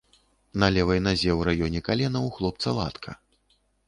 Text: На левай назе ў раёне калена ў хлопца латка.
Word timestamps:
На 0.61 0.67
левай 0.77 1.01
назе 1.07 1.29
ў 1.33 1.39
раёне 1.49 1.81
калена 1.89 2.19
ў 2.27 2.39
хлопца 2.39 2.73
латка. 2.79 3.15